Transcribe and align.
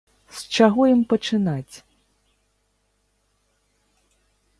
З 0.37 0.59
чаго 0.59 0.81
ім 0.93 1.01
пачынаць? 1.11 1.75